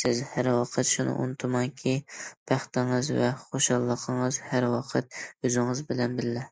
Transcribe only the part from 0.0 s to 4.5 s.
سىز ھەر ۋاقىت شۇنى ئۇنتۇماڭكى، بەختىڭىز ۋە خۇشاللىقىڭىز